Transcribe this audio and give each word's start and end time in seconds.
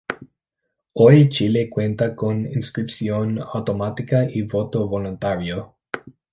Hoy 0.93 1.29
Chile 1.29 1.69
cuenta 1.69 2.15
con 2.15 2.47
inscripción 2.51 3.37
automática 3.37 4.25
y 4.27 4.41
voto 4.41 4.87
voluntario. 4.87 5.75